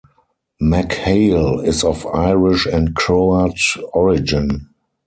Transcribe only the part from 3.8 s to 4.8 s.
origin.